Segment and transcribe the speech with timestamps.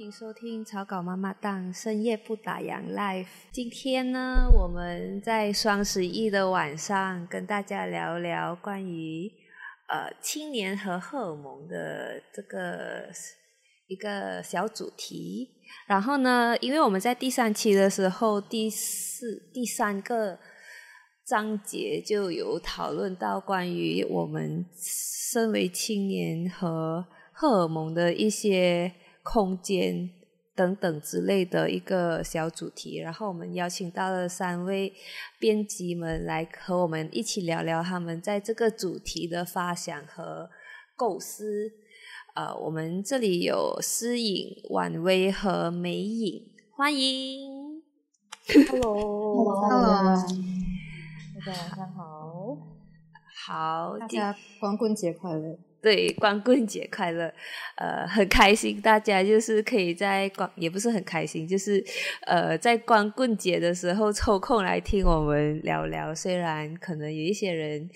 [0.00, 3.26] 欢迎收听草稿妈妈档深夜不打烊 Live。
[3.52, 9.30] 今天呢，我们在双十一的晚上跟大家聊聊关于
[9.88, 13.10] 呃青年和荷尔蒙的这个
[13.88, 15.50] 一个小主题。
[15.86, 20.38] 然后呢，因为我们在第三期的时候，第四第三个
[21.26, 28.94] 章节就有讨论到关于我们身为青年和荷尔蒙的一些。
[29.22, 30.10] 空间
[30.54, 34.92] 等等之类的一个小主题，然后我们邀请到了三位
[35.38, 40.50] 编辑们来和我们一起聊聊他们在这个主题的发想和
[40.96, 41.72] 构思。
[42.34, 47.82] 呃，我们这里有诗颖、婉薇和美影，欢迎。
[48.68, 50.16] Hello，Hello，
[51.44, 52.56] 大家晚上好。
[53.46, 55.58] 好，大家光棍节快乐。
[55.82, 57.32] 对，光棍节快乐，
[57.76, 61.82] 呃，很开心，大家就是可以在光，也不是很开心，就是
[62.26, 66.14] 呃，在光棍节的时候抽空来听我们聊聊。
[66.14, 67.88] 虽然可能有一些人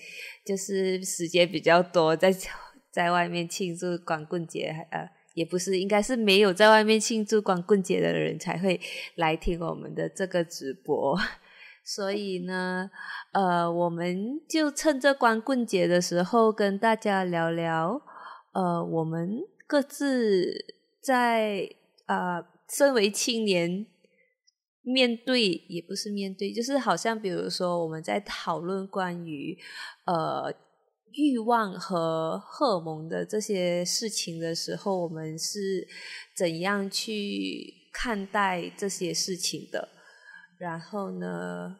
[0.43, 2.33] 就是时间比较多，在
[2.91, 8.79] 在外面庆祝光棍节，呃，也不是，应该是没有在外面庆祝光棍节的人才会
[9.15, 11.15] 来听我们的这个直播。
[11.85, 12.89] 所以呢，
[13.31, 18.01] 呃，我们就趁着光棍节的时候，跟大家聊聊，
[18.53, 20.65] 呃，我们各自
[20.99, 21.69] 在
[22.07, 23.85] 啊，身为青年，
[24.81, 29.55] 面对也不是面对，就是好像比如说我们在讨论关于
[30.05, 30.51] 呃
[31.13, 35.87] 欲望和荷尔蒙的这些事情的时候，我们是
[36.35, 39.89] 怎样去看待这些事情的？
[40.57, 41.75] 然后呢，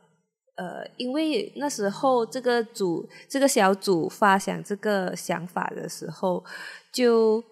[0.55, 6.43] 呃，因为那时候这个组这个小组发想这个想法的时候，
[6.91, 7.43] 就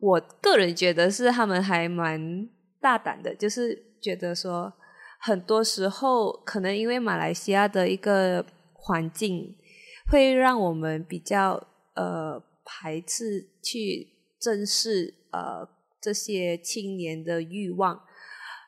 [0.00, 2.48] 我个人觉得是他们还蛮
[2.80, 4.72] 大胆的，就是觉得说，
[5.20, 9.56] 很多时候可能因为马来西亚的一个环境，
[10.10, 14.08] 会让我们比较呃排斥去
[14.40, 15.68] 正视呃
[16.00, 18.02] 这些青年的欲望。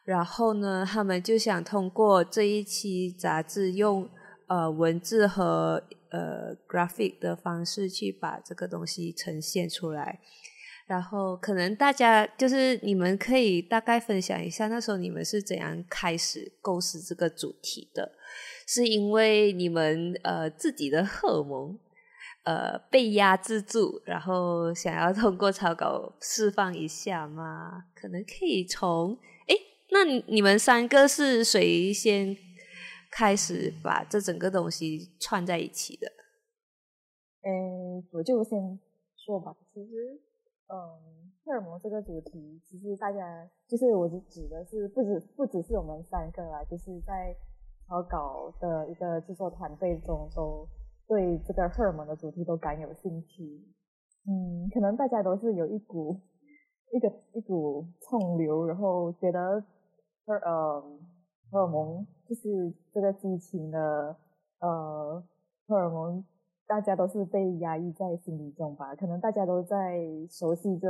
[0.07, 4.09] 然后呢，他们就想通过这一期杂志，用
[4.47, 10.21] 呃文字和呃 graphic 的方式去把这个东西呈现出来。
[10.87, 18.13] 然后可能大家就是你们可以大概分享一下，那时候你们是怎样开始构思这个主题的？
[18.69, 21.77] 是因为你们呃自己的荷尔蒙
[22.45, 27.87] 呃被压制住，然后想要通过草稿释放一下吗？
[27.93, 29.19] 可能可以从。
[29.91, 32.37] 那你们三个是谁先
[33.11, 36.09] 开始把这整个东西串在一起的？
[37.43, 38.79] 嗯，我就先
[39.17, 39.57] 说吧。
[39.73, 40.21] 其实，
[40.67, 47.35] 嗯，荷尔蒙这个主题，其实大家就是我指的是不止不只是我们三个啦，就是在
[47.87, 50.69] 草稿的一个制作团队中，都
[51.07, 53.45] 对这个荷尔蒙的主题都感有兴趣。
[54.27, 56.21] 嗯，可能大家都是有一股
[56.93, 59.65] 一个一股冲流，然后觉得。
[60.27, 60.83] 荷呃
[61.51, 64.17] 荷尔蒙就是这个激情的
[64.59, 65.23] 呃
[65.69, 66.25] 荷尔蒙，
[66.67, 68.93] 大家都是被压抑在心里中吧？
[68.97, 70.89] 可能大家都在熟悉这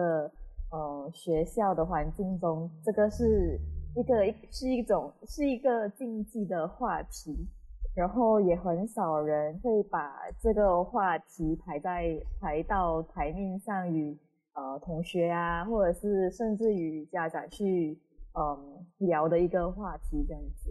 [0.70, 3.60] 呃学校的环境中，这个是
[3.94, 7.47] 一个是一种是一个禁忌的话题，
[7.94, 14.16] 然后也很少人会把这个话题排在排到台面上与
[14.54, 17.98] 呃同学啊，或者是甚至与家长去。
[18.38, 20.70] 嗯，聊的一个话题这样子，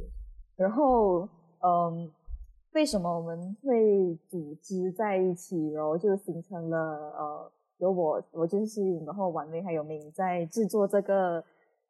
[0.56, 1.28] 然后
[1.60, 2.12] 嗯，
[2.74, 6.78] 为什么我们会组织在一起，然后就形成了
[7.18, 11.44] 呃，有我我就是，然后婉薇还有明在制作这个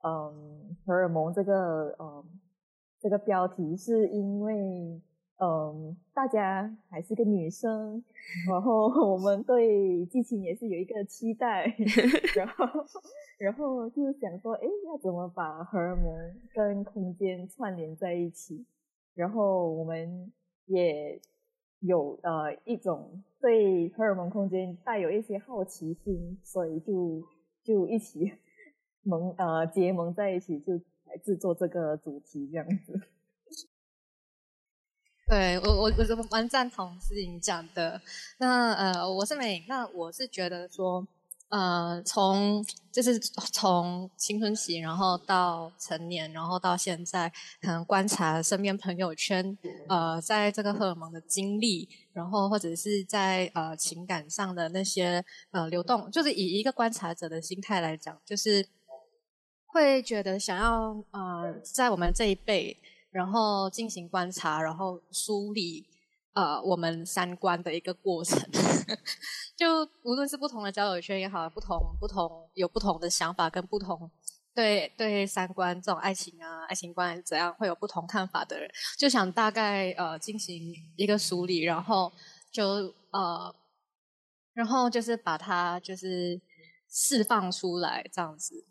[0.03, 2.23] 嗯荷尔蒙这个嗯
[2.99, 5.01] 这个标题，是因为。
[5.37, 8.01] 嗯，大家还是个女生，
[8.47, 11.65] 然后我们对激情也是有一个期待，
[12.33, 12.65] 然后
[13.37, 16.13] 然后就想说，哎，要怎么把荷尔蒙
[16.53, 18.65] 跟空间串联在一起？
[19.13, 20.31] 然后我们
[20.65, 21.21] 也
[21.79, 27.21] 有呃一种对荷尔蒙空间带有一些好奇心，所以就
[27.63, 28.31] 就一起
[29.03, 30.73] 盟呃结盟在一起，就
[31.05, 32.99] 来制作这个主题这样子。
[35.27, 37.99] 对我我我蛮赞同思颖讲的。
[38.37, 41.07] 那呃，我是美，那我是觉得说，
[41.55, 47.31] 呃，从就是从青春期，然后到成年，然后到现在，
[47.61, 49.57] 可能观察身边朋友圈，
[49.87, 58.67] 呃，在这个荷尔蒙的经历，然后或者是在呃情感上的那些呃流动，就是以一个观察者的心态来讲，就是。
[59.75, 62.77] 会觉得想要呃，在我们这一辈，
[63.11, 65.85] 然后进行观察，然后梳理
[66.33, 68.39] 呃我们三观的一个过程。
[69.55, 74.11] 就无论是不同的交友圈也好，不同不同有不同的想法跟不同
[74.53, 82.11] 对对三观这种爱情啊爱情观怎样会有不同看法的人，就想大概呃进行一个梳理，然后
[82.51, 83.55] 就呃
[84.53, 86.41] 然后就是把它就是
[86.89, 88.65] 释放出来这样子。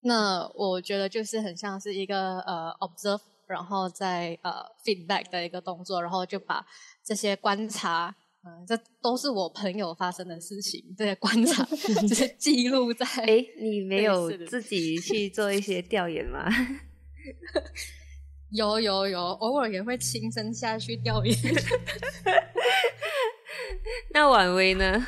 [0.00, 6.66] 那我觉得就是很像是一个呃 observe，然后再呃 feedback 的一个动作，然后就把
[7.04, 8.14] 这些观察。
[8.42, 11.62] 嗯，这都是我朋友发生的事情，这些观察
[12.08, 13.04] 就是记录在。
[13.06, 16.48] 哎，你没有自己去做一些调研吗？
[18.50, 21.36] 有有有，偶尔也会亲身下去调研。
[24.14, 25.06] 那婉薇呢？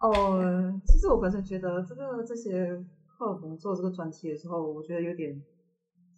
[0.00, 5.42] 哦，其实我本身觉得这个这些荷尔蒙做这个专题的时候，我觉得有点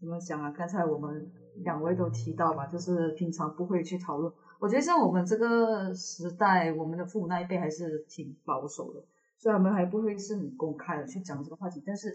[0.00, 0.50] 怎么讲啊？
[0.50, 1.31] 刚才我们
[1.62, 4.31] 两位都提到吧，就是平常不会去讨论。
[4.60, 9.00] 我觉得像我们这个时代，我们的父母那一辈还是挺保守的，
[9.38, 11.81] 所以他们还不会是很公开的去讲这个话题。
[11.87, 12.12] 但是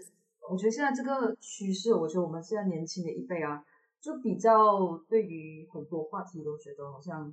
[0.50, 3.64] 我觉得现在这个趋势，我觉得我们现在年轻的一辈啊，
[3.98, 7.32] 就比较对于很多话题都觉得好像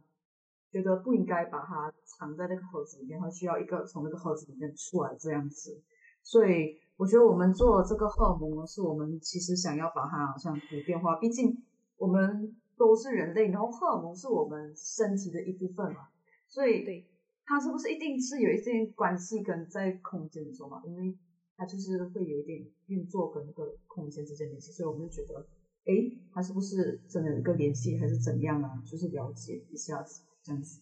[0.72, 5.82] 觉得不应该把它藏在那个盒子里面，它需要一个从那个盒子里面出来这样子。
[6.24, 11.62] 所以我觉得我们做这个荷尔蒙，是我们其实想要把它好像普遍化，毕竟
[11.98, 12.56] 我们。
[12.82, 16.10] 都是人类，然后荷尔蒙是我们身体的一部分嘛，
[16.48, 17.08] 所以对
[17.46, 20.82] 它是不是一定是有一些关系跟在空间的时候嘛？
[20.86, 21.16] 因为
[21.56, 25.40] 它就是会有一点运作跟那个空间之间联系，所以我们就觉得，
[25.86, 25.94] 哎，
[26.34, 28.82] 它是不是真的有一个联系，还是怎样啊？
[28.84, 30.82] 就是了解一下子这样子。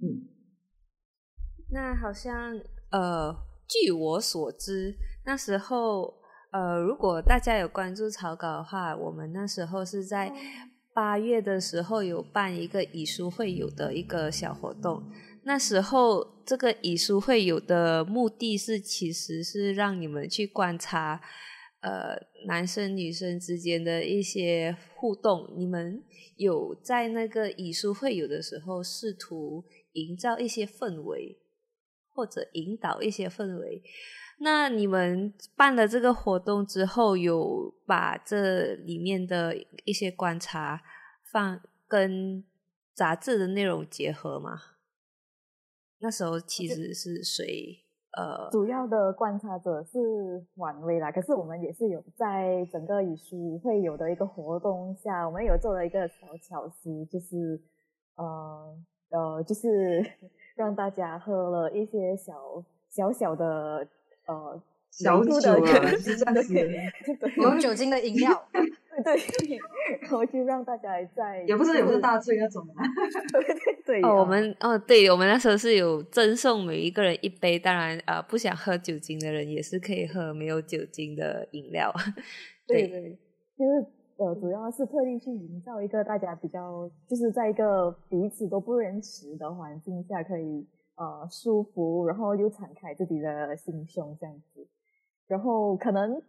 [0.00, 0.26] 嗯，
[1.70, 2.58] 那好像
[2.90, 3.32] 呃，
[3.68, 6.14] 据我所知，那时候
[6.50, 10.34] 呃，如果大家有关注草稿的话，我们那时候是在。
[11.00, 15.02] 八月的时候有办一个以书会友的一个小活动，
[15.44, 21.22] 那时候这个以书会友的目的是，其实是让你们去观察，
[21.80, 25.50] 呃，男生女生之间的一些互动。
[25.56, 26.04] 你们
[26.36, 31.38] 有在那个以书会友的时候，试图营造一些氛围，
[32.14, 33.82] 或者引导一些氛围。
[34.42, 39.54] 那你们办了这个活动之后，有把这里面的
[39.84, 40.80] 一些观察
[41.30, 42.42] 放跟
[42.94, 44.58] 杂志的内容结合吗？
[45.98, 47.84] 那时候其实是谁？
[48.16, 51.12] 呃，主要的观察者是婉薇啦。
[51.12, 57.60] 可是我们也是有在整个以书会有的一个活动下，我们有做了一个小巧思，就是
[58.16, 58.74] 呃
[59.10, 60.02] 呃，就是
[60.56, 63.86] 让大家喝了一些小小小的。
[64.30, 64.62] 呃，
[64.92, 65.32] 小酒
[65.64, 66.54] 啊，是这样子，
[67.36, 68.30] 有酒精的饮料，
[69.04, 69.58] 对，
[70.00, 72.64] 然后就让大家在， 也不是也不是大醉那种，
[73.32, 74.02] 对对对。
[74.02, 81.92] 哦，我们哦，对我们那时候是有赠送每一个人一杯，当然啊，不想喝酒精的人也是可以喝没有酒精的饮料。
[82.68, 83.18] 对对，
[83.58, 83.86] 就是
[84.16, 90.66] 呃，主要是特地去营造一个大家比较，就是在一个彼此都不认识的环境下可以。
[91.00, 94.68] 呃，舒服，然后又敞开自己的心胸这样子，
[95.26, 96.20] 然后可能，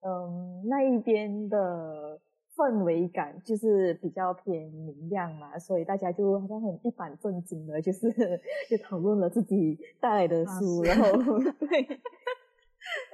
[0.00, 2.18] 嗯，那一边的
[2.56, 8.10] 氛围感就是比较偏明亮嘛，所以大家就好像很一板正经的，就是
[8.70, 11.12] 就讨论了自己带来的书，然后
[11.60, 12.00] 对，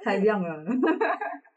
[0.05, 0.63] 太亮了。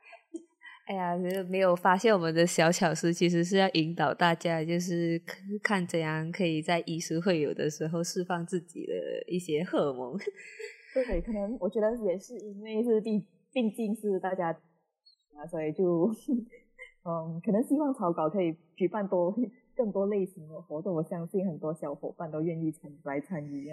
[0.87, 1.17] 哎呀，
[1.49, 5.21] 没有发现我们的小巧思，其实是要引导大家，就是
[5.61, 8.93] 看怎样可以在以书会友的时候释放自己的
[9.27, 10.17] 一些荷尔蒙。
[10.95, 13.19] 对，可能我觉得也是因为是毕
[13.53, 14.51] 毕竟是大家
[15.35, 16.09] 啊，所以就
[17.05, 19.37] 嗯，可能希望草稿可以举办多。
[19.77, 23.71] 更多类型的活动，我相信很多小伙伴都愿意参来参与。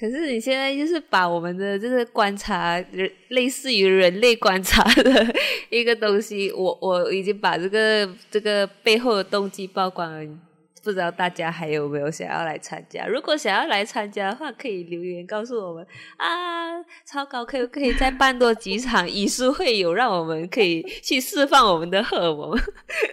[0.00, 2.82] 可是你现在就是把我们的就是观察，
[3.28, 5.34] 类似于人类观察的
[5.70, 10.38] 一个东西，我我已经把这个这个背后的动机曝光了。
[10.82, 13.06] 不知道大家还有没有想要来参加？
[13.06, 15.86] 如果想要来参加的话，可以留言告诉我们
[16.16, 16.82] 啊。
[17.06, 22.58] 超高可以可以再办多几场遗书会有，让我们可以去释放我们的荷尔蒙，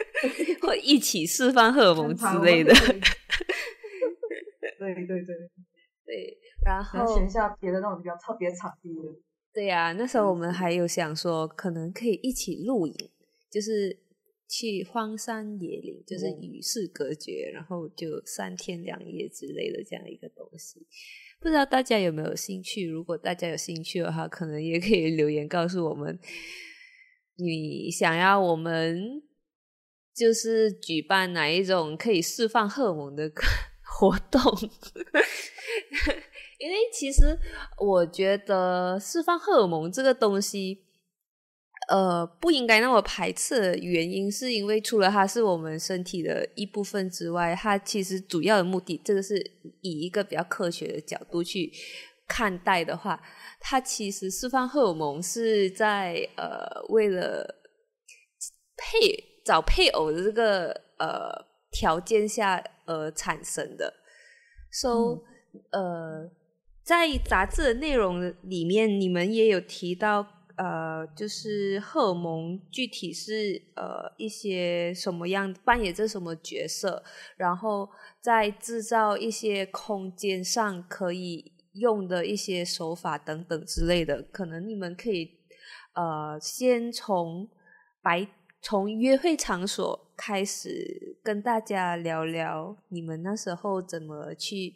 [0.61, 2.73] 或一起释放荷尔蒙之类的。
[4.79, 5.25] 对对对
[6.05, 9.01] 对，然后选一下别的那种比较特别场地的。
[9.53, 12.95] 对呀，那时候我们还有想说，可能可以一起露营，
[13.51, 13.99] 就是。
[14.49, 20.87] 去荒山野岭，就是与世隔绝，然后就三天两夜之类的这样一个东西，
[21.39, 22.87] 不知道大家有没有兴趣？
[22.87, 26.17] 如果大家有兴趣的话，可能也可以留言告诉我们，
[27.37, 29.21] 你想要我们
[30.15, 33.31] 就是举办哪一种可以释放荷尔蒙的
[33.85, 34.41] 活动？
[36.59, 37.37] 因为其实
[37.79, 40.83] 我觉得释放荷尔蒙这个东西，
[41.89, 49.35] 呃，不应该那么排斥的原因，是因为除了它是我们身体的一部分之外，它其实主要的目的，这个是
[49.81, 51.71] 以一个比较科学的角度去
[52.27, 53.19] 看待的话，
[53.59, 57.55] 它其实释放荷尔蒙是在呃为了
[58.77, 60.69] 配找配偶的这个
[60.99, 63.93] 呃条件下而产生的
[64.71, 65.21] ，so
[65.71, 66.29] 呃。
[66.81, 70.25] 在杂志的内容里面，你们也有提到，
[70.61, 77.01] 呃，就是荷尔蒙具体是呃一些什么样扮演着什么角色，
[77.37, 77.89] 然后
[78.19, 85.39] 在制造一些空间上可以用的一些手法等等之类的，可能你们可以
[85.93, 87.49] 呃先从
[88.01, 88.27] 白
[88.61, 94.73] 从约会场所开始跟大家聊聊，你们那时候怎么去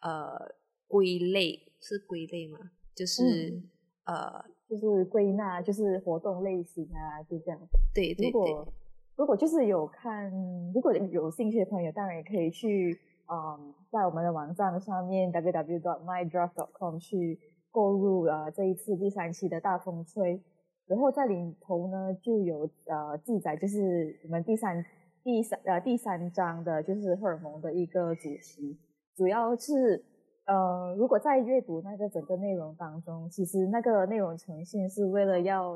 [0.00, 0.56] 呃。
[0.88, 2.60] 归类是归类吗？
[2.94, 3.60] 就是
[4.04, 7.60] 呃，就是归纳，就是活动类型啊，就这样。
[7.94, 8.30] 对对对。
[8.30, 8.68] 如果
[9.16, 10.30] 如果就是有看，
[10.74, 17.38] 如果有兴趣的朋友，当然也可以去嗯，在我们的网站上面 www.mydraft.com 去
[17.70, 20.42] 购入呃这一次第三期的大风吹，
[20.86, 24.84] 然后在里头呢就有呃记载，就是我们第三
[25.22, 28.76] 第三呃第三章的就是荷尔蒙的一个主题，
[29.16, 30.04] 主要是。
[30.46, 35.72] 呃，如果在阅读那个整个内容当中，其实那个内容呈现是为了要，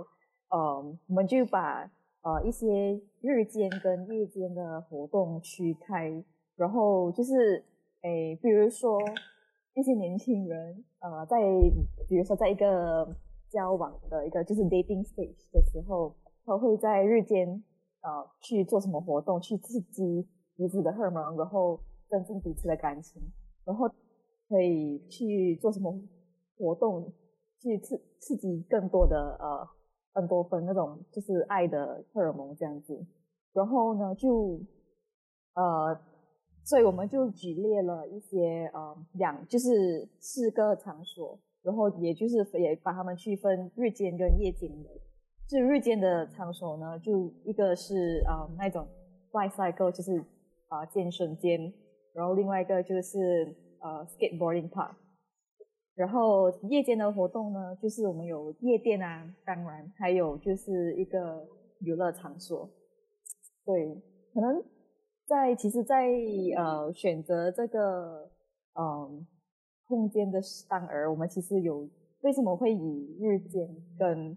[0.49, 1.91] 呃，我们就把
[2.23, 6.23] 呃一些日间跟夜间的活动区开，
[6.55, 7.65] 然后就是，
[8.03, 9.00] 诶，比如说
[9.75, 11.39] 一些年轻人，呃，在
[12.09, 13.12] 比如说在一个
[13.49, 17.61] 交往的一个就是 dating stage 的时候，他会在日间
[18.03, 23.21] 呃去做什么活动，去刺激彼此的荷尔蒙，然后增进彼此的感情，
[23.65, 23.91] 然后。
[24.50, 25.97] 可以去做什么
[26.59, 27.12] 活动，
[27.61, 29.64] 去刺刺激更多的呃
[30.12, 33.07] 很多分那种就是爱的荷尔蒙这样子，
[33.52, 34.61] 然后呢就
[35.54, 35.97] 呃，
[36.64, 44.90] 所以我们就举列了一些呃两就是四个场所，然后也就是也把它们区分日间跟夜间的。
[45.49, 48.85] 就日间的场所呢，就一个是啊那种
[49.30, 50.21] 外赛购，就是
[50.66, 51.73] 啊健身间，
[52.12, 53.70] 然后另外一个就是。
[53.83, 54.93] 呃，skateboarding park，
[55.95, 61.49] 然后夜间的活动呢，就是我们有夜店啊，当然还有就是一个
[61.81, 62.69] 娱乐场所。
[63.65, 63.95] 对，
[64.35, 64.63] 可能
[65.27, 66.11] 在其实，在
[66.59, 68.31] 呃选择这个
[68.75, 69.27] 嗯
[69.89, 71.89] 空间的当儿，我们其实有
[72.21, 73.67] 为什么会以日间
[73.99, 74.37] 跟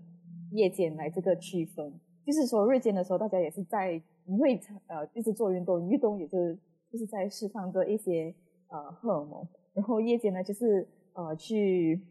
[0.51, 1.99] 夜间来这个区分？
[2.25, 4.57] 就是说日间的时候，大家也是在你会
[4.87, 6.57] 呃一直做运动，运动也就是
[6.89, 8.33] 就是在释放着一些。
[8.73, 9.47] 呃，荷尔蒙。
[9.73, 12.01] 然后夜间呢，就是呃，去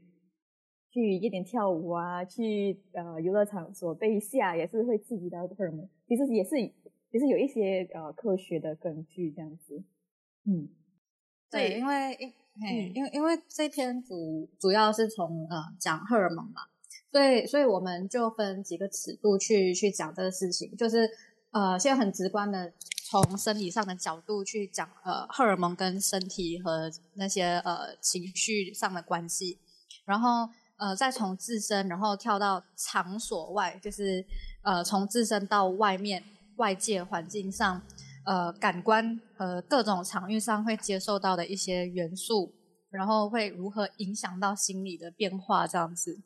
[0.90, 5.88] 去夜店跳舞啊，去呃游乐场所被吓，也是会刺激到荷尔蒙。
[6.06, 6.50] 其实也是，
[7.10, 9.82] 其实有一些呃科学的根据这样子。
[10.44, 10.68] 嗯，
[11.50, 12.32] 对，因为因
[12.94, 16.62] 因为因为这篇主主要是从呃讲荷尔蒙嘛，
[17.10, 21.08] 所以所以我们就分几个尺度去去讲这个事情，就是
[21.52, 22.72] 呃，现在很直观的。
[23.10, 29.58] 从生理上的角度去讲，呃，荷尔蒙跟身体和那些呃情绪上的关系，
[30.06, 34.24] 然后呃再从自身，然后跳到场所外，就是
[34.62, 36.24] 呃从自身到外面
[36.56, 37.82] 外界环境上，
[38.24, 42.54] 呃感官和各种场域上会接受到的一些元素，
[42.88, 46.18] 然后会如何影响到心理的变化这样子。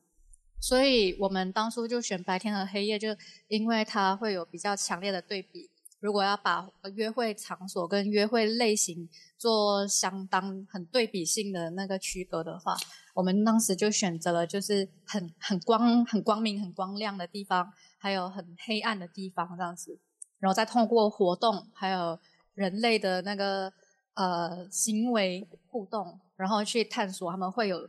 [0.60, 3.08] 所以我们当初就选白天和黑夜，就
[3.48, 5.70] 因为它会有比较强烈的对比。
[6.00, 9.08] 如果要把约会场所跟约会类型
[9.38, 12.76] 做相当很对比性的那个区隔的话，
[13.14, 19.98] 我们当时就选择了就是很很光很光明很光亮的地方，还有很黑暗的地方这样子，
[20.38, 22.18] 然后再通过活动还有
[22.54, 23.72] 人类的那个
[24.14, 27.88] 呃行为互动，然后去探索他们会有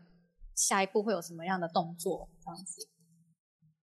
[0.58, 2.90] 下一步会有什么样的动作这样子。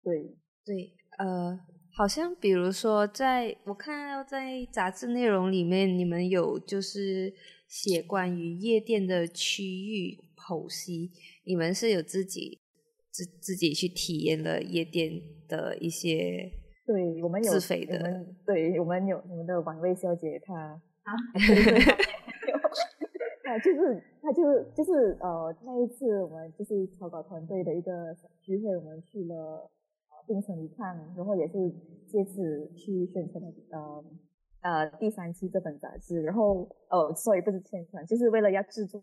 [0.02, 1.60] 对对，呃。
[1.94, 7.34] 好像比如说，在我看到在杂志内容里面，你们有就是
[7.68, 11.10] 写关于夜店的区域剖析，
[11.44, 12.62] 你们是有自己
[13.10, 16.50] 自自己去体验了夜店的一些，
[16.86, 20.54] 对我们有自费的，对我们有我们的晚薇小姐她
[21.02, 21.12] 啊，
[23.58, 29.70] 就是他就是就是呃那一次我们就是草稿团队的一个聚会，我们去了。
[30.24, 31.68] 槟城一看，然后也是
[32.06, 33.42] 借此去宣传
[33.72, 34.04] 呃
[34.60, 39.02] 呃第三期这本杂志，然后呃所以不是宣传，就是为了要制作，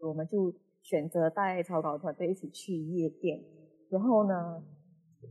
[0.00, 3.44] 我们就选择带草稿团队一起去夜店，
[3.90, 4.64] 然后呢，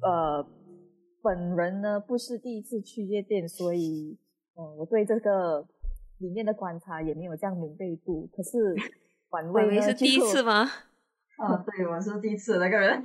[0.04, 0.48] 呃
[1.24, 4.16] 本人呢不是第一次去夜店，所以
[4.54, 5.68] 嗯我对这个
[6.20, 8.76] 里面的观察也没有这样敏锐度，可是
[9.30, 10.70] 晚味呢是第一次吗？
[11.38, 13.02] 啊，对，我是第一次那个人。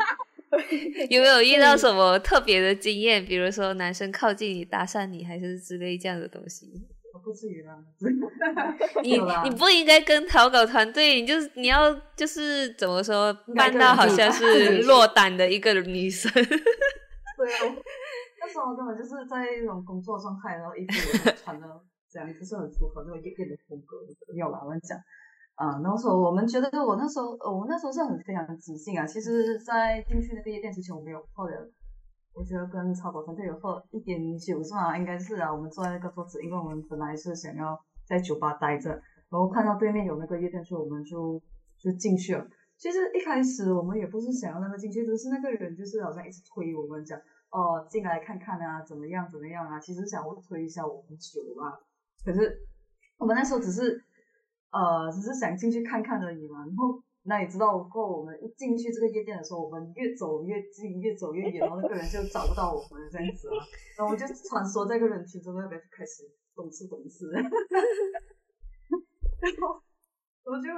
[1.09, 3.25] 有没有遇到什么特别的经验？
[3.25, 6.67] 比如说男生靠近你搭讪你，还是之类这样的东西？
[7.25, 7.79] 不至于啦。
[9.03, 9.13] 你
[9.45, 16.31] 你不应该跟投稿团队，你就是你要就是怎么说，扮到好像是落单的一个女生。
[16.33, 17.77] 对啊，
[18.41, 21.67] 那时候根本就是在一种工作状态，然后衣服穿的
[22.13, 23.97] 这样，不是很符合那个夜店的风格。
[24.37, 24.99] 要吧，我讲。
[25.55, 29.07] 啊，那时候我们觉得，我那时候，我那时候是很非常的自信啊。
[29.07, 31.71] 其实，在进去那个夜店之前，我没有喝的。
[32.35, 34.97] 我觉得跟超跑团队有喝一点酒是吗？
[34.97, 35.53] 应该是啊。
[35.53, 38.91] 我们坐在那个桌子，因为我们本来是想要在酒吧待着，
[39.29, 41.41] 然后看到对面有那个夜店，所以我们就
[41.79, 42.47] 就进去了。
[42.79, 49.79] 其实一开始我们也不是想要那么进去，只是那个人就是好像一直推我们讲，哦，进来看看啊，怎么样怎么样啊。
[49.79, 51.77] 其实想要推一下我们酒嘛。
[52.25, 52.67] 可是
[53.19, 54.03] 我们那时候只是。
[54.73, 56.61] 呃，只是想进去看看而已嘛。
[56.61, 63.57] 然后，那你知道，过我们一进去这个夜店的时候，我们越走越近，越走越远，然后那个人就找不到我们这样子了。
[63.99, 66.23] 然后我就穿梭在个人群中，那边开始
[66.57, 67.29] 懂事懂事。
[67.37, 67.45] 然
[69.61, 69.83] 后，
[70.45, 70.71] 我就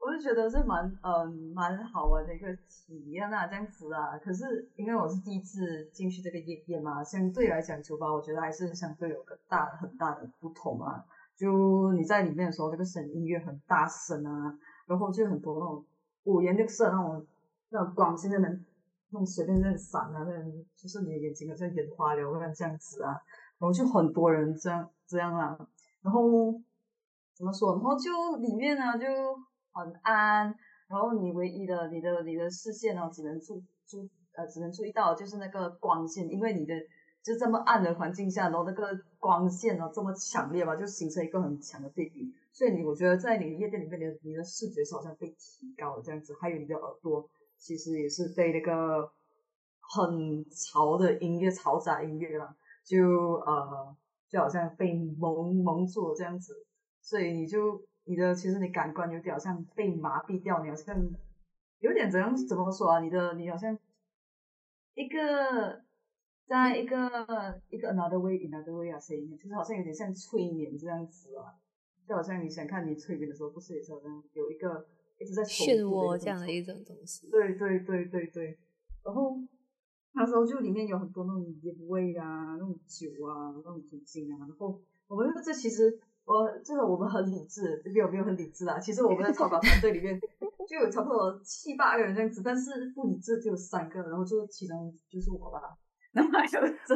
[0.00, 4.16] 我就觉得是蛮嗯蛮好玩的一个体验啊，这样子啊。
[4.18, 11.04] 可是因为我是第一次进去这个夜店嘛，相对来讲酒吧，我觉得还是相对有个大很大的不同啊。
[11.36, 15.84] 就你在里面的时候，那个声音乐很大声啊，然后就很多那种
[16.24, 17.26] 五颜六色那种
[17.70, 18.48] 那种光线在那
[19.10, 23.12] 那种随便在闪啊，那种就是你的眼睛好像眼花缭乱这样子啊，
[23.58, 25.56] 然后就很多人这样这样啊，
[26.02, 26.52] 然后
[27.36, 27.74] 怎么说？
[27.74, 29.06] 然后就里面呢就
[29.78, 30.54] 很暗，
[30.88, 36.74] 然后你唯一的你的你的视线呢只能注注呃只能注意到就是那个光线，因为你的。
[37.20, 38.88] 就这么暗的环境下，然后那个
[39.18, 42.32] 光线哦这么强烈吧，就形成一个很强的对比。
[42.52, 49.10] 所以你我觉得在你夜店里面，你的你的视觉是好像被提高了这样子，还有你的耳朵其实也是被那个
[49.80, 52.96] 很潮的音乐、嘈杂音乐啦，就
[53.44, 53.94] 呃
[54.30, 56.54] 就好像被蒙蒙住了这样子。
[57.02, 60.96] 所以你就你的其实你感官有点好像被麻痹掉，你好像
[61.80, 63.00] 有点怎样怎么说啊？
[63.00, 63.78] 你的你好像
[64.94, 65.86] 一个。
[66.48, 66.96] 在一个
[67.68, 71.52] 一个 another way another way 啊，声音就是好像有点像催眠这样子啊，
[72.08, 77.28] 就好像你想看你催眠的时候，不是也是好像有一个一直在漩涡这样的一种东西。
[77.28, 78.58] 对对对对对，
[79.04, 79.38] 然后
[80.12, 90.20] 那时候就里面有很多那种烟味啊，那种酒啊，那种酒精啊，然后我们这其实我这个我们很理智，没有没有很理智啊，其实我们在草稿团队里面
[90.68, 95.60] 就有差不多七八个人这样子，但是不理智就有三个，然后就其中就是我吧。
[96.12, 96.30] 那么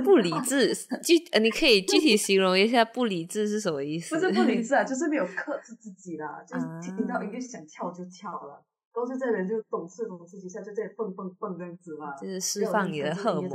[0.04, 4.14] 不理智， 具呃，你可以具体形容一下不理智是什么意思？
[4.14, 13.50] 不是不理智啊， 就是没有克制自己啦，就是听到音乐想跳就跳了，都是这人就懂事懂事，一下就在蹦蹦蹦这样子嘛，就是释放你的荷尔蒙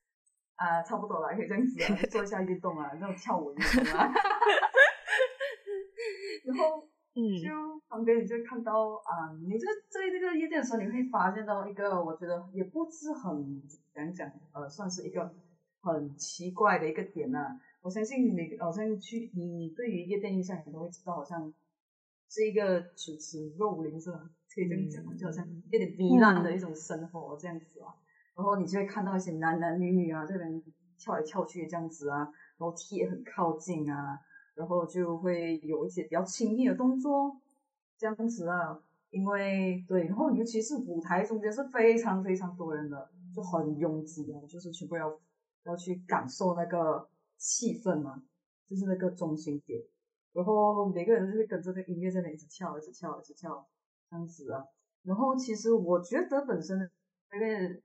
[0.56, 4.12] 啊，差不多了，可以这样子啊，做一下运动啊，那种跳舞运动啊，
[6.54, 6.88] 然后。
[7.14, 13.62] 就旁边你就看到啊，你就在这个夜店的时候，你会发现到一个，我觉得也不是很
[13.92, 15.30] 怎样讲，呃，算是一个
[15.82, 17.60] 很奇怪的一个点啊。
[17.82, 21.52] 我相信你好像去你对于夜店印象，你都会知道，好像
[22.30, 24.30] 是一个主持肉林是吧？
[24.54, 27.92] 可以这样讲，就好像有点糜烂的一种生活这样子啊。
[28.34, 30.62] 然后你就会看到一些男男女女啊，这边
[30.96, 32.20] 跳来跳去这样子啊，
[32.56, 34.18] 然后贴很靠近啊。
[34.54, 37.36] 然后就会有一些比较亲密的动作，
[37.96, 38.78] 这样子啊，
[39.10, 45.18] 因为对，然后尤其是舞台中间是非常非常多人的，就很拥挤啊，就是全部要
[45.64, 48.22] 要去感受那个气氛嘛，
[48.68, 49.82] 就是那个中心点，
[50.32, 53.66] 然后每个人都会跟这个音乐在那一直跳，一直跳，一直跳，
[54.10, 54.64] 这样子啊。
[55.02, 56.90] 然后其实我觉得本身
[57.32, 57.80] 那个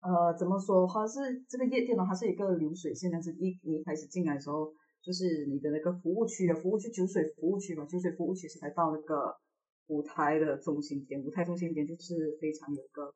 [0.00, 4.74] 呃怎么说，它是这个夜店呢，它是一个流水线，但是一一开始进来的时候。
[5.02, 9.36] 就是你的那个服务区的服务区，酒水服务区嘛，酒水服务区是来到那个
[9.86, 13.14] 舞台的中心点，舞台中心点就是非常有一个，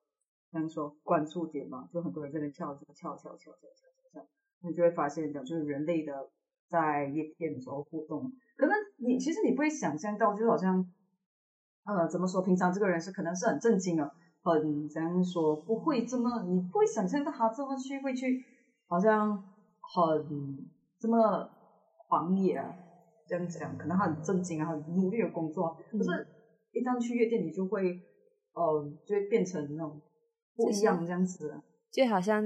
[0.50, 4.26] 像说关注点嘛，就很多人在那跳，跳跳跳跳跳跳跳，
[4.62, 6.30] 你就会发现的就是人类的
[6.68, 10.90] 在夜店的时候互动，可能你其实你不会想象到，就好像，
[11.84, 14.10] 呃，怎么说，平常这个人是可能是很震惊的，
[14.42, 18.42] 很怎样说，不会这么，你不会想象到他这么去会去，
[18.86, 19.44] 好像
[19.80, 20.66] 很
[20.98, 21.50] 这么
[22.14, 22.72] 狂野啊，
[23.27, 26.27] 这样讲，可能他很正经啊，很努力的工作，可是，
[26.72, 27.98] 一旦去夜店，你就会，
[28.55, 30.00] 呃，就会变成那种
[30.55, 32.44] 不一样这样子，就好像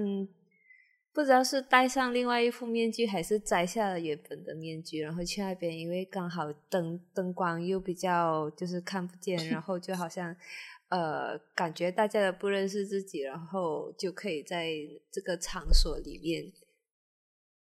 [1.12, 10.34] 不知道是戴上另外一副面具，还是摘下了原本的面具，然后去那边，因为刚好灯灯光又比较就是看不见， 然后就好像。
[10.90, 14.70] 呃，感觉大家都不认识自己，然后就可以在
[15.12, 16.50] 这个场所里面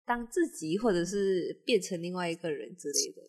[0.05, 3.21] 当自己，或者是变成另外一个人之类的。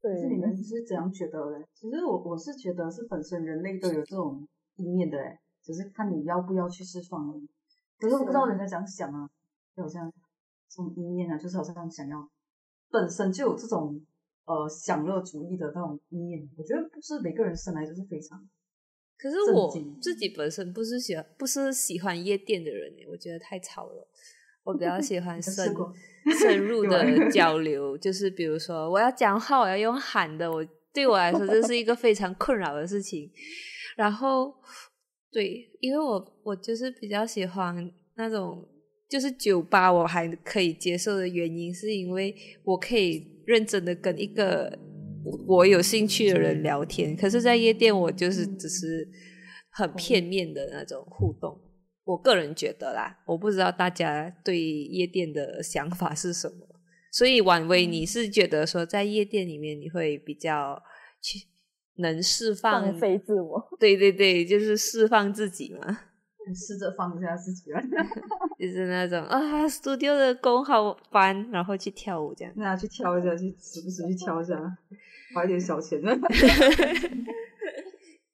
[0.00, 1.66] 对，你们是怎样觉得嘞？
[1.74, 7.46] 其实我我是觉得是本身人类都有这种一面的，哎，只是看你要不要去释放而已。
[7.98, 9.28] 可是我不知道人家怎样想啊，
[9.76, 10.10] 就好像
[10.70, 12.30] 这种一面啊，就是好像想要
[12.90, 14.00] 本身就有这种
[14.46, 16.48] 呃享乐主义的那种一面。
[16.56, 18.48] 我觉得不是每个人生来就是非常。
[19.18, 24.08] 可是我自己本身不是喜欢不是喜欢夜店的人我觉得太吵了。
[24.64, 25.74] 我比较喜欢 深
[26.38, 33.30] 深入的 交流，就是比如说我要讲话，我要用喊的，我对我来说这是一个非常困扰的事情。
[33.96, 34.54] 然后，
[35.32, 38.66] 对，因为我我就是比较喜欢那种，
[39.08, 44.78] 就是酒吧我还可以接受的原因，是因为我可以认真的跟一个。
[45.46, 49.06] 我有兴趣的人聊天，可是，在夜店我就是只是
[49.70, 51.60] 很片面的那种互动。
[52.10, 56.66] 我个人觉得啦，我不知道大家对夜店的想法是什么。
[57.12, 60.80] 所以，婉薇，你是觉得说在夜店里面你会比较
[61.20, 61.46] 去
[61.96, 63.68] 能释放飞自我？
[63.78, 66.00] 对对对，就是释放自己嘛。
[66.52, 67.70] 试着放下自己，
[68.58, 72.52] 就是那种啊，studio 的工好烦，然后去跳舞这样。
[72.56, 74.56] 那去跳一下，去时不时去跳一下，
[75.32, 76.10] 花一点小钱呢。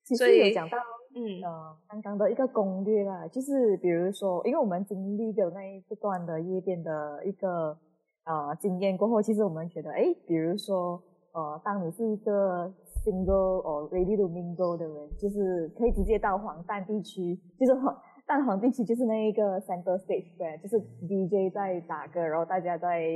[0.05, 0.79] 其实有讲到，
[1.17, 7.77] 嗯呃，刚刚的一个攻略啦，就是比如说，因为我们经历的那一段的夜店的一个
[8.25, 11.03] 呃经验过后，其实我们觉得，哎，比如说
[11.33, 12.73] 呃，当你是一个。
[13.07, 20.77] single or ready to mingle 的人，就是可以直接到黄蛋地区，就是黄蛋黄地区，就是那一个 center stage，对，就是
[21.07, 23.07] DJ 在打歌，然后大家在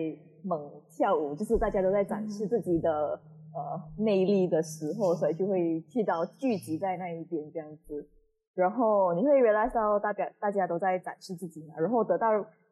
[0.44, 3.20] 猛跳舞，就是大家都在展示自己的
[3.54, 8.08] 呃魅力的时候，所以就会去到聚集在那一边这样子，
[8.54, 12.26] 然后你会 realize 到大家大家都在展示自己嘛，然后得到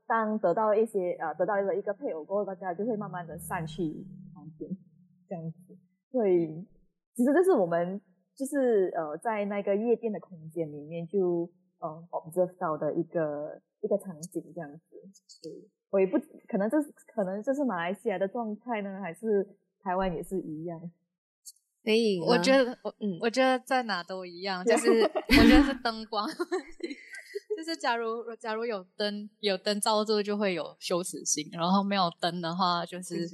[0.06, 4.70] 当得到一些呃得到了一个配偶过后，大家就会慢慢的散去旁边
[5.28, 5.76] 这样子，
[6.12, 6.66] 会。
[7.14, 8.00] 其实这是我们
[8.36, 14.80] 就是呃在那个夜店的空间里面就呃 observe 到的一个一个场景这样子。
[15.42, 15.52] 对，
[15.90, 19.44] 我也不可能这是可能这是马来西亚的状态呢，还是
[19.82, 20.80] 台湾也是一样？
[21.84, 25.02] 以，我觉得我嗯，我觉得在哪都一样，就是
[25.38, 26.28] 我觉得是灯光，
[27.56, 33.28] 就是假如假如有灯有灯照住就会有羞耻心，然后没有灯的话就是。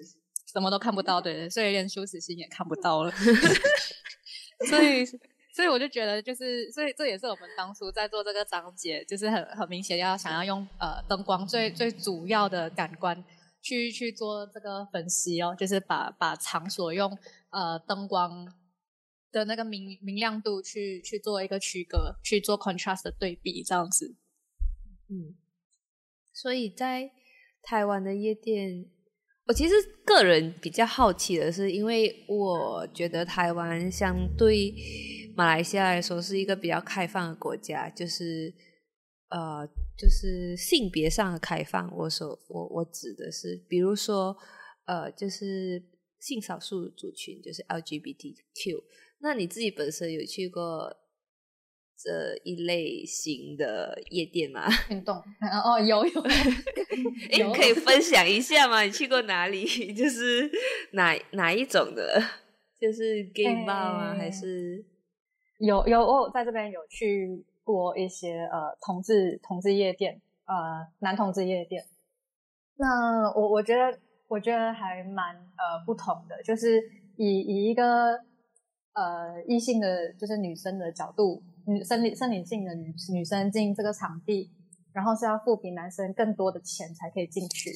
[0.46, 3.10] 什么都看不到，对，所以连羞耻心也看不到了。
[4.70, 5.04] 所以，
[5.52, 13.24] 所以我就觉得，就是，所以这也是我们当初在做这个章节，就是很很明显要想要用呃灯光最最主要的感官
[13.64, 17.10] 去去做这个分析哦，就是把把场所用
[17.48, 18.46] 呃灯光
[19.32, 24.14] 的那个明明亮度去去做一个区隔，去做 contrast 的对比，这样子。
[25.08, 25.34] 嗯，
[26.32, 27.10] 所以在
[27.62, 28.90] 台湾的夜店。
[29.46, 29.74] 我其实
[30.06, 34.74] 个人比较好奇的是，因为我觉得台湾相对
[35.36, 38.54] 马来西亚来说是一个比较开放的国家，就是
[39.30, 41.90] 呃，就是性别上的开放。
[41.96, 44.36] 我所我我指的是，比如说
[44.86, 45.82] 呃，就是
[46.20, 48.82] 性少数族群，就是 LGBTQ。
[49.20, 50.96] 那你自己本身有去过？
[51.96, 52.10] 这
[52.42, 54.66] 一类型的夜店吗？
[54.90, 56.20] 运动哦，有有，
[57.30, 58.82] 哎，可以 分享一下吗？
[58.82, 59.64] 你去过哪里？
[59.94, 60.50] 就是
[60.90, 62.20] 哪哪一种的？
[62.80, 64.12] 就是 gay bar 吗？
[64.12, 64.84] 还是
[65.60, 71.84] 有有我在这边有去过一些呃同志同志夜店，呃男同志夜店。
[72.76, 73.98] 那我我觉得
[74.28, 76.80] 我觉得还蛮呃不同的，就是
[77.16, 78.20] 以以一个
[78.92, 81.42] 呃异性的就是女生的角度。
[81.66, 84.50] 女生理生理性的女女生进这个场地，
[84.92, 87.70] 然后是要付比男生更多的钱才可以进去。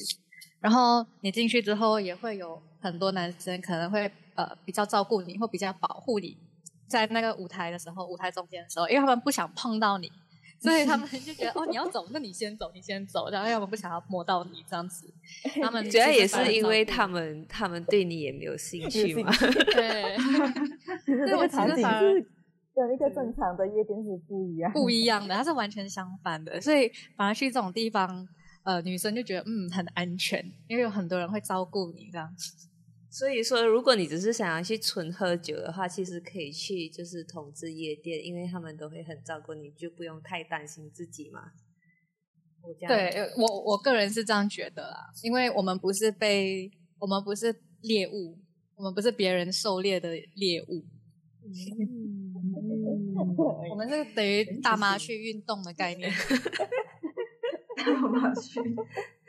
[0.59, 6.37] 然后你进去之后，也会有很多男生可能会呃比较照顾你，或比较保护你，
[6.89, 10.11] 在那个舞台的时候，舞台中间的时候，因为他们不想碰到你，
[10.59, 15.07] 所以他们 就觉得哦你要走，那你先走，你先走，然后他们不想要摸到你这样子。
[15.61, 19.31] 他们主要也是因为他们他们对你也没有兴趣嘛。
[19.73, 20.17] 对，
[21.05, 22.31] 这个场景是。
[22.75, 26.61] 跟一个正常的夜店是不一样，不一样的，它是完全相反的。
[26.61, 28.25] 所以反而去这种地方，
[28.63, 32.33] 呃，女生就觉得嗯很安全，因为有很多人会照顾你这样。
[33.11, 41.51] 所以说，如果你只是想要去纯喝酒的话，其实可以去就是同志夜店，因为他们都会很照顾你，就不用太担心自己嘛。
[42.61, 46.69] 我这样对我我个人是这样觉得啦，因为我们不是被
[46.99, 48.37] 我们不是猎物，
[48.75, 50.85] 我们不是别人狩猎的猎物，
[53.71, 56.11] 我们是等于大妈去运动的概念。
[57.77, 58.59] 大妈去，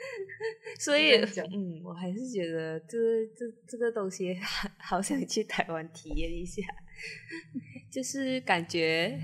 [0.80, 1.16] 所以
[1.52, 2.96] 嗯，我还是觉得这
[3.36, 4.34] 这这个东西
[4.80, 6.62] 好想去台湾体验一下，
[7.92, 9.18] 就是感觉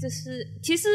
[0.00, 0.88] 就是其实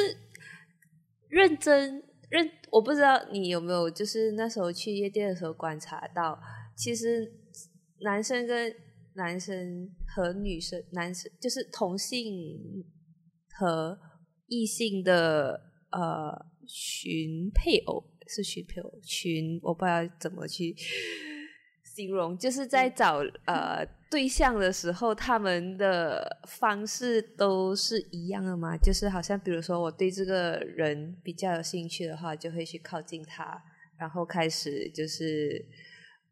[1.29, 6.39] 认真认，我不知道你有没有就是那时候去夜店的时候观察到，
[6.75, 7.31] 其实
[8.01, 8.73] 男生跟
[9.15, 12.85] 男生和女生男生就是同性
[13.55, 13.97] 和
[14.47, 15.59] 异性的
[15.91, 20.75] 呃寻配偶是寻朋友群，我不知道怎么去
[21.83, 28.77] 形容，就是在找呃对象的时候，他们的方式都是一样的嘛？
[28.77, 33.61] 就是好像比如说我对这个人比较有兴趣的话，就会去靠近他，
[33.97, 35.65] 然后开始就是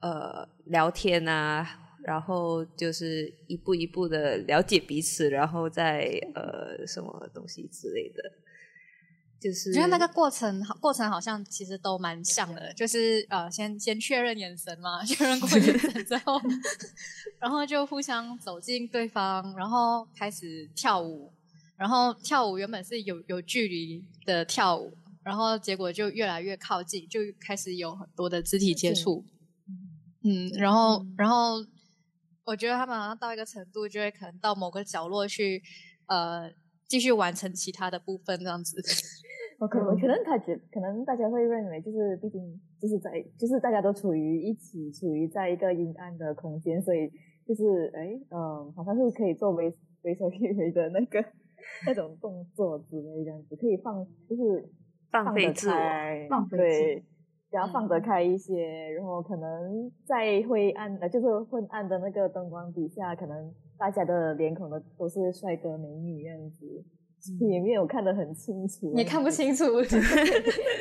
[0.01, 1.67] 呃聊天啊，
[2.03, 8.21] 然后就是一步一步的了解彼此，然后再呃什么东西之类的，
[9.39, 16.39] 就是我觉得那个过程好，过程好像其实都蛮像的，就是呃，先先确认眼神嘛， 确认过眼神之后，
[17.39, 21.31] 然后就互相走进对方，然后开始跳舞，
[21.75, 29.25] 然后跳舞原本是有有距离的跳舞，然后结果就越来越靠近，就开始有很多的肢体接触，
[30.23, 31.63] 嗯，然后然后
[32.45, 35.61] 我觉得他们好像到一个程度，就会可能到某个角落去，
[36.07, 36.51] 呃，
[36.87, 38.81] 继续完成其他的部分这样子。
[39.57, 42.41] 我可能可能他觉可能大家会认为，就是毕竟
[42.79, 47.09] 就是在就是大家都处于一起处于在一个阴暗的空间，所以
[47.45, 51.23] 就是哎嗯，好像是可以做为为所欲为的那个
[51.87, 54.61] 那种动作之类这样子，可以放就是
[55.11, 66.83] 得放飞自我开，放飞自对我，比较放得开一些，然后可能在灰暗呃就是昏暗的那个灯光底下，可能大家的脸孔都都是帅哥美女这样子。
[67.49, 69.65] 也没有看得很清楚，你看不清楚，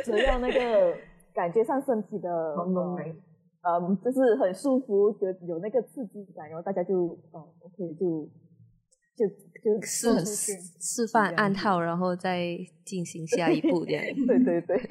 [0.05, 0.97] 只要那个
[1.35, 3.15] 感觉上身体的朦胧美。
[3.67, 8.31] 嗯，就是很舒服，有有那个刺激感，然后大家就哦，OK，就
[9.17, 9.27] 就
[9.65, 10.23] 就示
[10.79, 14.05] 示范暗号，然后再进行下一步这样。
[14.27, 14.77] 对 对对，